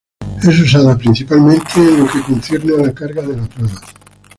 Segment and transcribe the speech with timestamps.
[0.41, 3.79] Es usada, principalmente, en lo que concierne a la carga de la prueba.